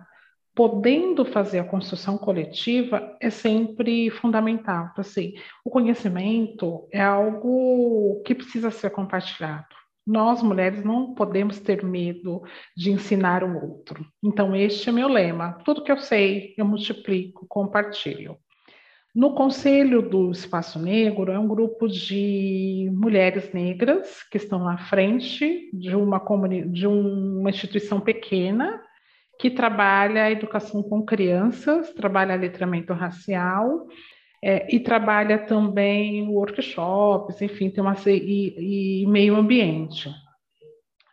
[0.60, 4.90] podendo fazer a construção coletiva é sempre fundamental.
[4.92, 5.32] Então, assim,
[5.64, 9.74] o conhecimento é algo que precisa ser compartilhado.
[10.06, 12.42] Nós, mulheres, não podemos ter medo
[12.76, 14.04] de ensinar o outro.
[14.22, 15.54] Então, este é meu lema.
[15.64, 18.36] Tudo que eu sei, eu multiplico, compartilho.
[19.14, 25.70] No Conselho do Espaço Negro é um grupo de mulheres negras que estão à frente
[25.72, 26.22] de uma,
[26.66, 28.78] de uma instituição pequena
[29.40, 33.86] que trabalha a educação com crianças, trabalha letramento racial
[34.42, 40.10] é, e trabalha também workshops, enfim, tem uma e, e meio ambiente.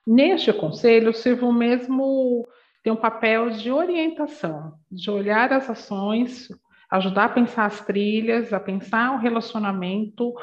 [0.05, 2.45] Neste conselho, eu sirvo mesmo
[2.83, 6.47] tem um papel de orientação, de olhar as ações
[6.89, 10.33] ajudar a pensar as trilhas, a pensar o relacionamento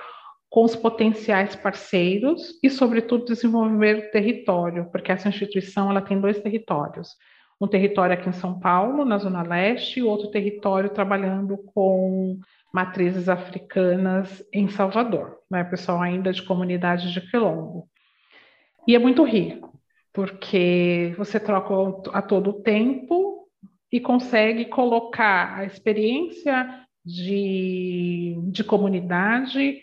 [0.51, 6.39] com os potenciais parceiros e, sobretudo, desenvolver o território, porque essa instituição ela tem dois
[6.41, 7.09] territórios.
[7.61, 12.39] Um território aqui em São Paulo, na Zona Leste, e outro território trabalhando com
[12.73, 15.63] matrizes africanas em Salvador, né?
[15.63, 17.89] pessoal ainda de comunidade de Quilombo.
[18.87, 19.73] E é muito rico,
[20.13, 23.49] porque você troca a todo tempo
[23.91, 29.81] e consegue colocar a experiência de, de comunidade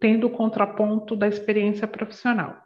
[0.00, 2.56] tendo o contraponto da experiência profissional.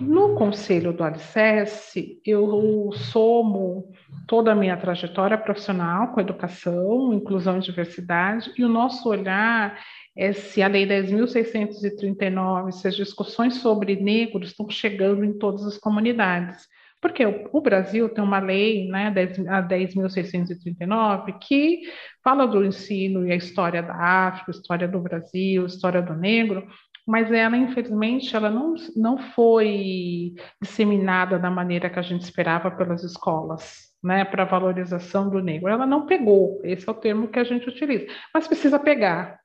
[0.00, 3.92] No Conselho do Alicerce, eu somo
[4.28, 9.76] toda a minha trajetória profissional com educação, inclusão e diversidade, e o nosso olhar
[10.16, 15.76] é se a Lei 10.639, se as discussões sobre negros estão chegando em todas as
[15.76, 16.68] comunidades.
[17.00, 19.06] Porque o, Brasil tem uma lei, né,
[19.48, 21.82] a 10.639, que
[22.24, 26.66] fala do ensino e a história da África, história do Brasil, história do negro,
[27.08, 33.02] mas ela, infelizmente, ela não, não foi disseminada da maneira que a gente esperava pelas
[33.02, 35.70] escolas, né, para valorização do negro.
[35.70, 39.40] Ela não pegou, esse é o termo que a gente utiliza, mas precisa pegar.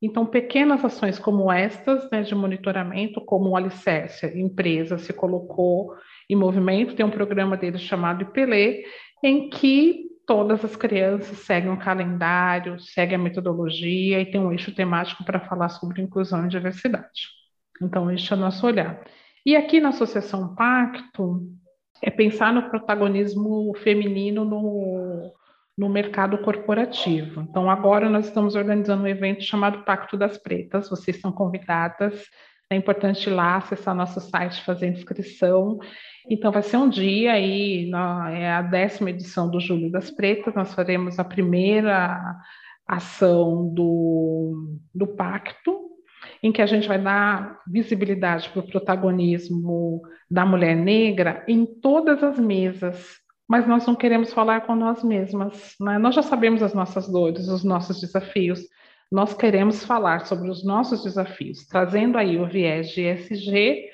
[0.00, 5.94] Então, pequenas ações como estas, né, de monitoramento, como o Alicerce, a empresa se colocou
[6.30, 8.82] em movimento, tem um programa deles chamado IPLE,
[9.22, 14.74] em que todas as crianças seguem um calendário, seguem a metodologia e tem um eixo
[14.74, 17.28] temático para falar sobre inclusão e diversidade.
[17.82, 19.02] Então, este é o nosso olhar.
[19.44, 21.42] E aqui na Associação Pacto,
[22.02, 25.32] é pensar no protagonismo feminino no,
[25.76, 27.40] no mercado corporativo.
[27.40, 32.22] Então, agora nós estamos organizando um evento chamado Pacto das Pretas, vocês são convidadas.
[32.70, 35.78] É importante ir lá acessar nosso site, fazer inscrição
[36.28, 40.54] então, vai ser um dia aí, na, é a décima edição do Júlio das Pretas,
[40.54, 42.18] nós faremos a primeira
[42.86, 45.80] ação do, do pacto,
[46.42, 52.22] em que a gente vai dar visibilidade para o protagonismo da mulher negra em todas
[52.22, 53.16] as mesas,
[53.48, 55.74] mas nós não queremos falar com nós mesmas.
[55.80, 55.98] Né?
[55.98, 58.60] Nós já sabemos as nossas dores, os nossos desafios,
[59.12, 63.90] nós queremos falar sobre os nossos desafios, trazendo aí o viés de ESG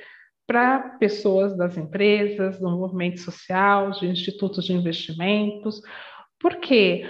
[0.51, 5.81] para pessoas das empresas, do movimento social, de institutos de investimentos,
[6.41, 7.09] porque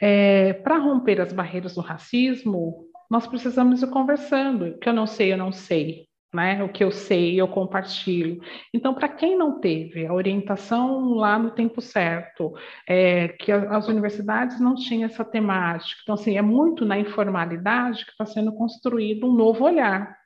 [0.00, 4.68] é, para romper as barreiras do racismo, nós precisamos ir conversando.
[4.68, 6.06] O que eu não sei, eu não sei.
[6.32, 6.64] Né?
[6.64, 8.40] O que eu sei, eu compartilho.
[8.72, 12.54] Então, para quem não teve a orientação lá no tempo certo,
[12.88, 18.12] é, que as universidades não tinham essa temática, então, assim, é muito na informalidade que
[18.12, 20.17] está sendo construído um novo olhar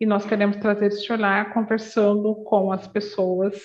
[0.00, 3.60] e nós queremos trazer esse olhar conversando com as pessoas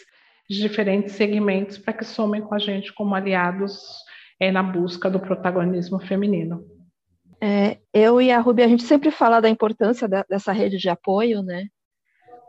[0.49, 3.79] de diferentes segmentos para que somem com a gente como aliados
[4.39, 6.65] é, na busca do protagonismo feminino.
[7.41, 10.89] É, eu e a Ruby, a gente sempre fala da importância da, dessa rede de
[10.89, 11.67] apoio, né?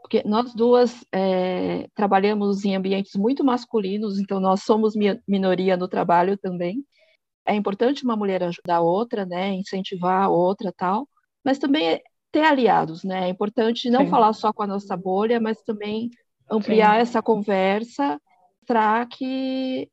[0.01, 4.95] Porque nós duas é, trabalhamos em ambientes muito masculinos, então nós somos
[5.29, 6.85] minoria no trabalho também.
[7.47, 9.53] É importante uma mulher ajudar a outra, né?
[9.53, 11.09] Incentivar a outra tal,
[11.45, 13.27] mas também é ter aliados, né?
[13.27, 14.11] É importante não Sim.
[14.11, 16.11] falar só com a nossa bolha, mas também
[16.51, 17.03] ampliar Sim.
[17.03, 18.21] essa conversa
[18.67, 19.89] para que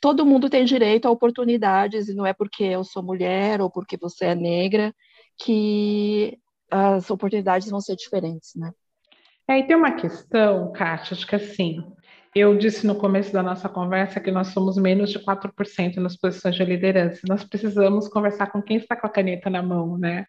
[0.00, 3.96] todo mundo tem direito a oportunidades e não é porque eu sou mulher ou porque
[3.96, 4.94] você é negra
[5.38, 6.38] que
[6.70, 8.72] as oportunidades vão ser diferentes, né?
[9.48, 11.78] É, e tem uma questão, Kátia, acho que assim,
[12.34, 16.56] eu disse no começo da nossa conversa que nós somos menos de 4% nas posições
[16.56, 17.20] de liderança.
[17.28, 20.26] Nós precisamos conversar com quem está com a caneta na mão, né?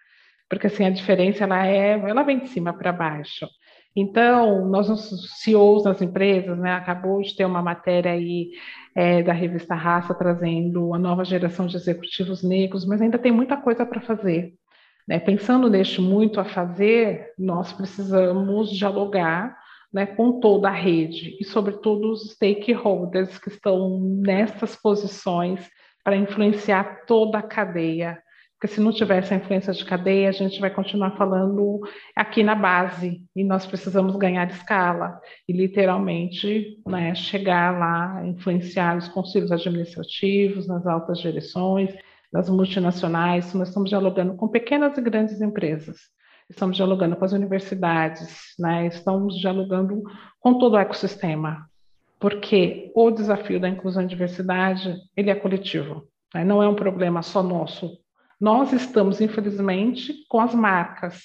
[0.50, 3.48] Porque assim, a diferença ela é, ela vem de cima para baixo.
[3.96, 8.52] Então, nós, os CEOs das empresas, né, acabou de ter uma matéria aí
[8.94, 13.58] é, da revista Raça trazendo a nova geração de executivos negros, mas ainda tem muita
[13.58, 14.54] coisa para fazer.
[15.08, 15.20] Né?
[15.20, 19.58] Pensando neste muito a fazer, nós precisamos dialogar
[19.92, 25.68] né, com toda a rede e, sobretudo, os stakeholders que estão nessas posições
[26.04, 28.22] para influenciar toda a cadeia
[28.60, 31.80] porque se não tiver essa influência de cadeia, a gente vai continuar falando
[32.16, 39.08] aqui na base, e nós precisamos ganhar escala, e literalmente né, chegar lá, influenciar os
[39.10, 41.94] conselhos administrativos, nas altas direções,
[42.34, 45.98] das multinacionais, nós estamos dialogando com pequenas e grandes empresas,
[46.50, 50.02] estamos dialogando com as universidades, né, estamos dialogando
[50.40, 51.70] com todo o ecossistema,
[52.20, 57.22] porque o desafio da inclusão e diversidade, ele é coletivo, né, não é um problema
[57.22, 57.96] só nosso,
[58.40, 61.22] nós estamos, infelizmente, com as marcas,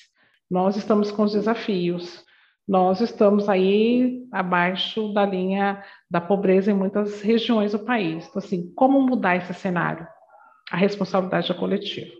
[0.50, 2.24] nós estamos com os desafios,
[2.66, 8.26] nós estamos aí abaixo da linha da pobreza em muitas regiões do país.
[8.28, 10.06] Então, assim, como mudar esse cenário?
[10.70, 12.12] A responsabilidade é coletiva.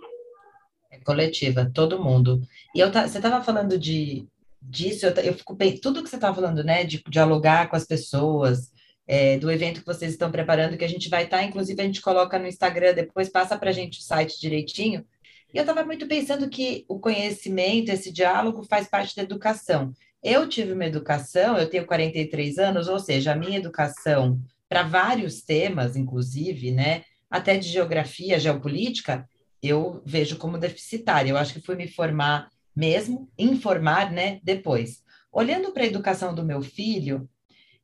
[0.90, 2.42] É coletiva, todo mundo.
[2.74, 4.26] E eu, você estava falando de
[4.60, 7.86] disso, eu, eu fico bem, tudo que você estava falando, né, de dialogar com as
[7.86, 8.72] pessoas,
[9.06, 11.84] é, do evento que vocês estão preparando, que a gente vai estar, tá, inclusive a
[11.84, 15.04] gente coloca no Instagram, depois passa para a gente o site direitinho.
[15.52, 19.92] E eu estava muito pensando que o conhecimento, esse diálogo faz parte da educação.
[20.22, 25.42] Eu tive uma educação, eu tenho 43 anos, ou seja, a minha educação para vários
[25.42, 29.28] temas, inclusive, né, até de geografia, geopolítica,
[29.62, 31.30] eu vejo como deficitária.
[31.30, 35.02] Eu acho que fui me formar mesmo, informar, né, depois.
[35.30, 37.28] Olhando para a educação do meu filho,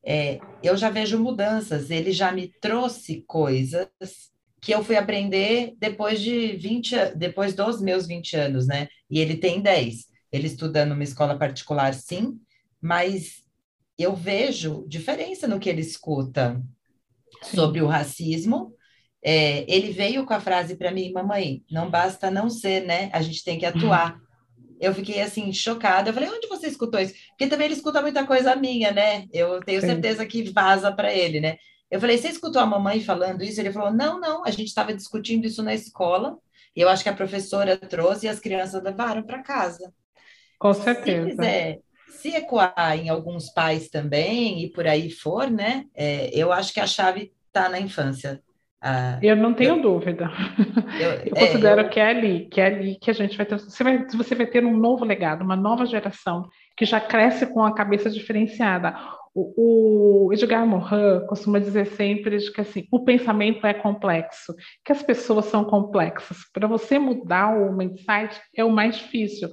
[0.04, 1.90] é, eu já vejo mudanças.
[1.90, 3.88] Ele já me trouxe coisas
[4.60, 8.88] que eu fui aprender depois de 20, depois dos meus 20 anos, né?
[9.10, 10.06] E ele tem 10.
[10.32, 12.38] Ele estuda numa escola particular, sim,
[12.80, 13.42] mas
[13.98, 16.62] eu vejo diferença no que ele escuta
[17.42, 18.74] sobre o racismo.
[19.22, 23.10] É, ele veio com a frase para mim, mamãe, não basta não ser, né?
[23.12, 24.20] A gente tem que atuar
[24.80, 26.10] eu fiquei assim, chocada.
[26.10, 27.14] Eu falei, onde você escutou isso?
[27.30, 29.26] Porque também ele escuta muita coisa minha, né?
[29.32, 29.88] Eu tenho Sim.
[29.88, 31.56] certeza que vaza para ele, né?
[31.90, 33.60] Eu falei, você escutou a mamãe falando isso?
[33.60, 36.36] Ele falou, não, não, a gente estava discutindo isso na escola,
[36.76, 39.92] e eu acho que a professora trouxe e as crianças levaram para casa.
[40.58, 41.24] Com certeza.
[41.24, 45.84] Se quiser se ecoar em alguns pais também, e por aí for, né?
[45.94, 48.42] É, eu acho que a chave está na infância.
[48.80, 50.30] Ah, eu não tenho eu, dúvida.
[51.00, 53.44] Eu, eu é, considero eu, que é ali, que é ali que a gente vai
[53.44, 53.58] ter.
[53.58, 57.62] Você vai, você vai ter um novo legado, uma nova geração que já cresce com
[57.62, 58.96] a cabeça diferenciada.
[59.34, 65.02] O, o Edgar Morin costuma dizer sempre que assim, o pensamento é complexo, que as
[65.02, 66.38] pessoas são complexas.
[66.52, 69.48] Para você mudar o mindset é o mais difícil.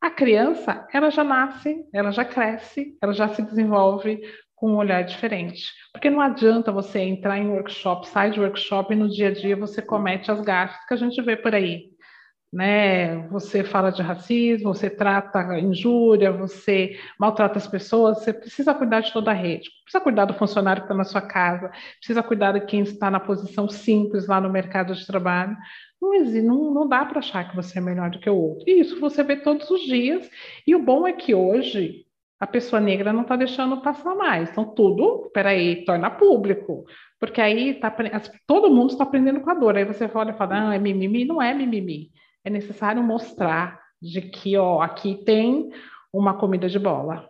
[0.00, 4.18] A criança, ela já nasce, ela já cresce, ela já se desenvolve
[4.60, 5.72] com um olhar diferente.
[5.90, 9.56] Porque não adianta você entrar em workshop, sair de workshop e no dia a dia
[9.56, 11.88] você comete as gafes que a gente vê por aí.
[12.52, 13.26] Né?
[13.28, 19.12] Você fala de racismo, você trata injúria, você maltrata as pessoas, você precisa cuidar de
[19.12, 22.60] toda a rede, precisa cuidar do funcionário que está na sua casa, precisa cuidar de
[22.66, 25.56] quem está na posição simples lá no mercado de trabalho.
[26.02, 28.68] Não, não, não dá para achar que você é melhor do que o outro.
[28.68, 30.28] E isso você vê todos os dias.
[30.66, 32.04] E o bom é que hoje
[32.40, 34.50] a pessoa negra não está deixando passar mais.
[34.50, 36.86] Então, tudo, peraí, torna público.
[37.18, 37.94] Porque aí tá,
[38.46, 39.76] todo mundo está aprendendo com a dor.
[39.76, 41.26] Aí você olha e fala, não, é mimimi.
[41.26, 42.10] Não é mimimi.
[42.42, 45.68] É necessário mostrar de que, ó, aqui tem
[46.10, 47.28] uma comida de bola.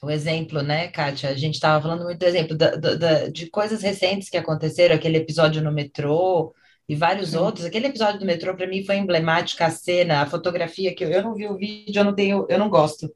[0.00, 1.30] O exemplo, né, Kátia?
[1.30, 5.16] A gente estava falando muito do exemplo da, da, de coisas recentes que aconteceram, aquele
[5.18, 6.54] episódio no metrô
[6.88, 7.38] e vários Sim.
[7.38, 7.64] outros.
[7.64, 11.22] Aquele episódio do metrô, para mim, foi emblemática a cena, a fotografia, que eu, eu
[11.22, 13.10] não vi o vídeo, eu não tenho, eu não gosto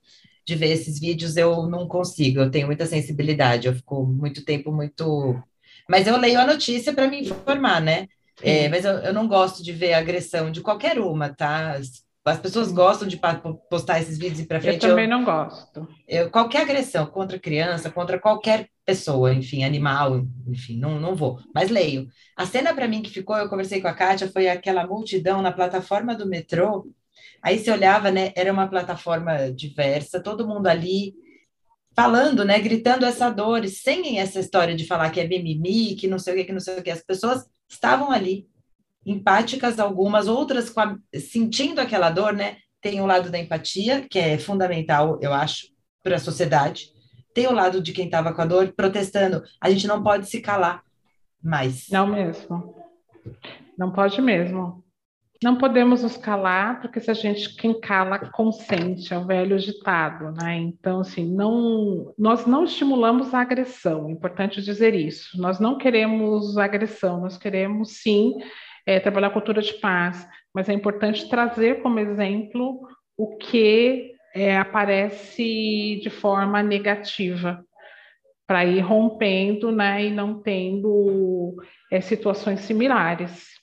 [0.49, 4.73] de ver esses vídeos, eu não consigo, eu tenho muita sensibilidade, eu fico muito tempo
[4.73, 5.39] muito.
[5.87, 8.09] Mas eu leio a notícia para me informar, né?
[8.43, 11.79] É, mas eu, eu, não gosto de ver agressão de qualquer uma, tá?
[12.25, 13.21] As pessoas gostam de
[13.69, 14.85] postar esses vídeos e para frente.
[14.85, 15.87] Eu também eu, não gosto.
[16.07, 21.39] Eu, qualquer agressão contra criança, contra qualquer pessoa, enfim, animal, enfim, não, não vou.
[21.55, 22.09] Mas leio.
[22.35, 25.53] A cena para mim que ficou, eu conversei com a Kátia, foi aquela multidão na
[25.53, 26.87] plataforma do metrô.
[27.43, 28.33] Aí se olhava, né?
[28.35, 31.15] Era uma plataforma diversa, todo mundo ali
[31.95, 32.59] falando, né?
[32.59, 36.37] Gritando essa dor, sem essa história de falar que é mimimi, que não sei o
[36.37, 36.91] que, que não sei o que.
[36.91, 38.49] As pessoas estavam ali
[39.05, 42.59] empáticas algumas, outras a, sentindo aquela dor, né?
[42.81, 45.67] Tem o lado da empatia, que é fundamental, eu acho,
[46.03, 46.93] para a sociedade.
[47.35, 49.43] Tem o lado de quem estava com a dor protestando.
[49.61, 50.83] A gente não pode se calar
[51.43, 51.89] mais.
[51.91, 52.75] Não mesmo.
[53.77, 54.85] Não pode mesmo.
[55.43, 60.33] Não podemos nos calar, porque se a gente quem cala consente, é o velho ditado,
[60.33, 60.57] né?
[60.57, 65.41] Então, assim, não, nós não estimulamos a agressão, é importante dizer isso.
[65.41, 68.35] Nós não queremos agressão, nós queremos sim
[68.85, 76.01] é, trabalhar cultura de paz, mas é importante trazer como exemplo o que é, aparece
[76.03, 77.65] de forma negativa,
[78.47, 81.55] para ir rompendo né, e não tendo
[81.93, 83.58] é, situações similares.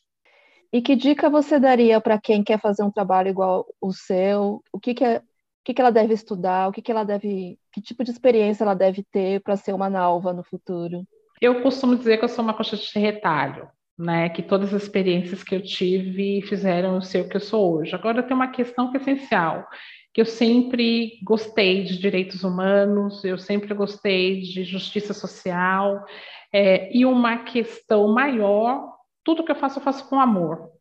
[0.76, 4.61] E que dica você daria para quem quer fazer um trabalho igual o seu?
[4.73, 5.21] O que, que, é, o
[5.63, 6.67] que, que ela deve estudar?
[6.67, 9.89] O que, que ela deve, que tipo de experiência ela deve ter para ser uma
[9.89, 11.07] nalva no futuro?
[11.39, 15.43] Eu costumo dizer que eu sou uma coxa de retalho né, que todas as experiências
[15.43, 17.95] que eu tive fizeram eu ser o que eu sou hoje.
[17.95, 19.65] Agora tem uma questão que é essencial,
[20.13, 26.03] que eu sempre gostei de direitos humanos, eu sempre gostei de justiça social,
[26.51, 28.95] é, e uma questão maior,
[29.26, 30.71] tudo que eu faço, eu faço com amor.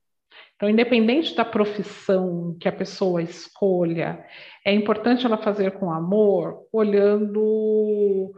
[0.55, 4.25] Então, independente da profissão que a pessoa escolha,
[4.65, 8.33] é importante ela fazer com amor, olhando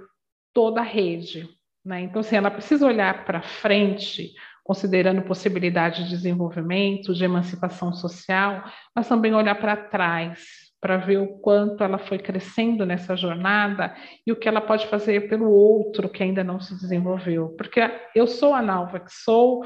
[0.54, 1.48] toda a rede.
[1.84, 2.00] Né?
[2.00, 4.32] Então, assim, ela precisa olhar para frente
[4.64, 11.38] considerando possibilidade de desenvolvimento, de emancipação social, mas também olhar para trás, para ver o
[11.38, 13.94] quanto ela foi crescendo nessa jornada
[14.26, 17.50] e o que ela pode fazer pelo outro que ainda não se desenvolveu.
[17.56, 17.80] Porque
[18.12, 19.64] eu sou a Nalva que sou,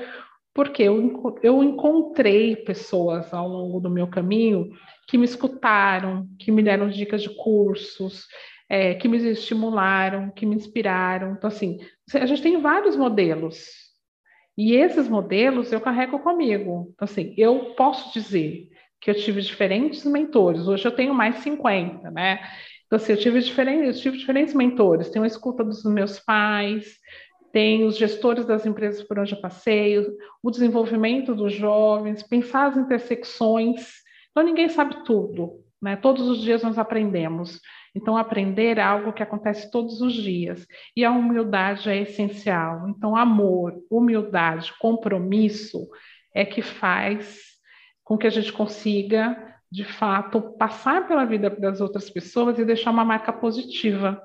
[0.55, 4.71] porque eu, eu encontrei pessoas ao longo do meu caminho
[5.07, 8.27] que me escutaram, que me deram dicas de cursos,
[8.69, 11.33] é, que me estimularam, que me inspiraram.
[11.33, 11.79] Então, assim,
[12.15, 13.91] a gente tem vários modelos
[14.57, 16.91] e esses modelos eu carrego comigo.
[16.93, 18.69] Então, assim, eu posso dizer
[19.01, 20.69] que eu tive diferentes mentores.
[20.69, 22.41] Hoje eu tenho mais 50, né?
[22.87, 25.11] Então, assim, eu tive diferentes, eu tive diferentes mentores.
[25.11, 26.99] Tenho a escuta dos meus pais,
[27.53, 29.99] tem os gestores das empresas por onde eu passei,
[30.43, 33.89] o desenvolvimento dos jovens, pensar as intersecções.
[34.31, 35.97] Então, ninguém sabe tudo, né?
[35.97, 37.61] Todos os dias nós aprendemos.
[37.95, 40.67] Então, aprender é algo que acontece todos os dias.
[40.97, 42.89] E a humildade é essencial.
[42.89, 45.89] Então, amor, humildade, compromisso
[46.33, 47.51] é que faz
[48.05, 49.37] com que a gente consiga,
[49.71, 54.23] de fato, passar pela vida das outras pessoas e deixar uma marca positiva.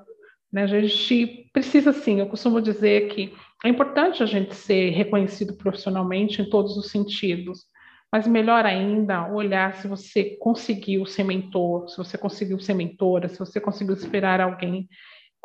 [0.56, 0.62] Né?
[0.62, 3.30] A gente precisa, sim, eu costumo dizer que
[3.62, 7.66] é importante a gente ser reconhecido profissionalmente em todos os sentidos,
[8.10, 13.38] mas melhor ainda, olhar se você conseguiu ser mentor, se você conseguiu ser mentora, se
[13.38, 14.88] você conseguiu inspirar alguém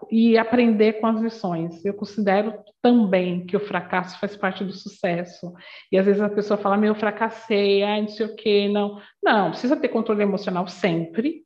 [0.10, 1.84] e aprender com as lições.
[1.84, 5.54] Eu considero também que o fracasso faz parte do sucesso.
[5.92, 9.02] E às vezes a pessoa fala, meu, eu fracassei, ai, não sei o quê, não.
[9.22, 11.44] Não, precisa ter controle emocional sempre,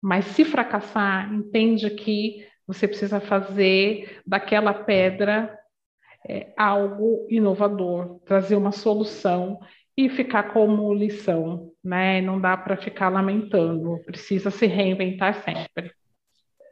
[0.00, 5.56] mas se fracassar, entende que você precisa fazer daquela pedra
[6.28, 9.60] é, algo inovador, trazer uma solução
[9.96, 12.20] e ficar como lição, né?
[12.20, 15.92] Não dá para ficar lamentando, precisa se reinventar sempre.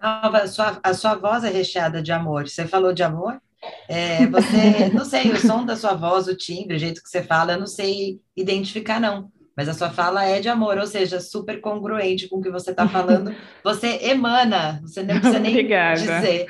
[0.01, 2.47] A sua, a sua voz é recheada de amor.
[2.47, 3.40] Você falou de amor?
[3.88, 7.22] É, você, não sei, o som da sua voz, o timbre, o jeito que você
[7.22, 9.32] fala, eu não sei identificar, não.
[9.57, 12.70] Mas a sua fala é de amor, ou seja, super congruente com o que você
[12.72, 13.34] está falando.
[13.62, 16.00] Você emana, você não precisa nem Obrigada.
[16.00, 16.46] dizer.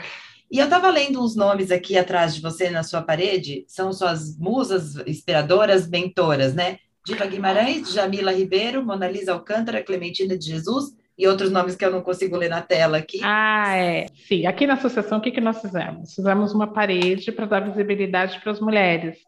[0.50, 4.38] E eu estava lendo uns nomes aqui atrás de você na sua parede, são suas
[4.38, 6.78] musas inspiradoras, mentoras, né?
[7.04, 11.90] Diva Guimarães, Jamila Ribeiro, Mona Lisa Alcântara, Clementina de Jesus e outros nomes que eu
[11.90, 13.20] não consigo ler na tela aqui.
[13.22, 14.06] Ah, é.
[14.26, 16.14] Sim, aqui na associação, o que, que nós fizemos?
[16.14, 19.18] Fizemos uma parede para dar visibilidade para as mulheres.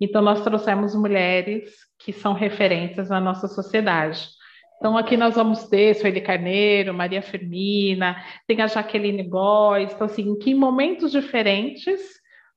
[0.00, 1.70] Então, nós trouxemos mulheres
[2.04, 4.28] que são referências na nossa sociedade.
[4.78, 9.92] Então, aqui nós vamos ter Sueli Carneiro, Maria Firmina, tem a Jaqueline Góes.
[9.92, 12.00] Então, assim, que momentos diferentes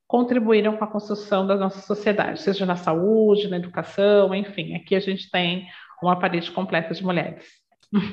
[0.05, 4.75] contribuíram com a construção da nossa sociedade, seja na saúde, na educação, enfim.
[4.75, 5.67] Aqui a gente tem
[6.01, 7.45] uma parede completa de mulheres.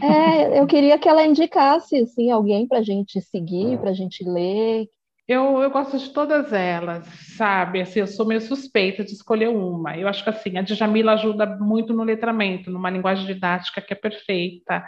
[0.01, 4.22] É, eu queria que ela indicasse assim, alguém para a gente seguir, para a gente
[4.22, 4.89] ler.
[5.26, 7.06] Eu, eu gosto de todas elas,
[7.36, 7.80] sabe?
[7.80, 9.96] Assim, eu sou meio suspeita de escolher uma.
[9.96, 13.96] Eu acho que assim, a Djamila ajuda muito no letramento, numa linguagem didática que é
[13.96, 14.84] perfeita.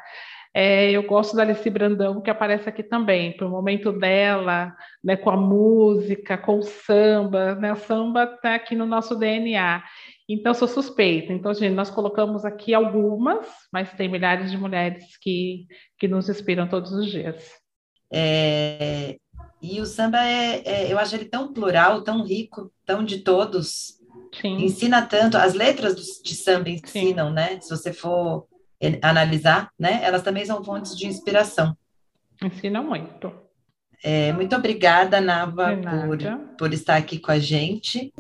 [0.59, 4.74] É, eu gosto da Alice Brandão, que aparece aqui também, para o momento dela,
[5.05, 9.82] né, com a música, com o samba, né, o samba está aqui no nosso DNA.
[10.28, 11.32] Então, sou suspeita.
[11.32, 15.66] Então, gente, nós colocamos aqui algumas, mas tem milhares de mulheres que,
[15.99, 17.53] que nos inspiram todos os dias.
[18.12, 19.16] É,
[19.61, 23.97] e o samba é, é, eu acho ele tão plural, tão rico, tão de todos.
[24.41, 24.64] Sim.
[24.64, 27.34] Ensina tanto, as letras de samba ensinam, Sim.
[27.34, 27.61] né?
[27.61, 28.47] Se você for
[29.03, 30.01] analisar, né?
[30.03, 31.76] Elas também são fontes de inspiração.
[32.43, 33.32] Ensina muito.
[34.05, 38.12] É, muito obrigada, Nava, por, por estar aqui com a gente.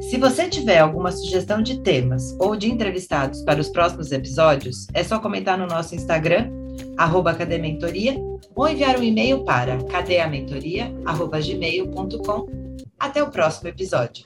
[0.00, 5.02] Se você tiver alguma sugestão de temas ou de entrevistados para os próximos episódios, é
[5.02, 6.50] só comentar no nosso Instagram,
[6.96, 8.16] arroba cadementoria,
[8.54, 12.46] ou enviar um e-mail para cadeamentoria.gmail.com.
[12.98, 14.24] Até o próximo episódio.